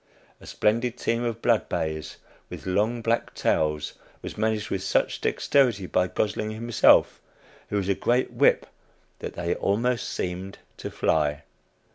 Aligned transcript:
A 0.39 0.47
splendid 0.47 0.97
team 0.97 1.23
of 1.23 1.43
blood 1.43 1.69
bays, 1.69 2.17
with 2.49 2.65
long 2.65 3.03
black 3.03 3.35
tails, 3.35 3.93
was 4.23 4.35
managed 4.35 4.71
with 4.71 4.81
such 4.81 5.21
dexterity 5.21 5.85
by 5.85 6.07
Gosling 6.07 6.49
himself, 6.49 7.21
who 7.69 7.75
was 7.75 7.87
a 7.87 7.93
great 7.93 8.33
"whip," 8.33 8.65
that 9.19 9.35
they 9.35 9.53
almost 9.53 10.09
seemed 10.09 10.57
to 10.77 10.89
fly. 10.89 11.43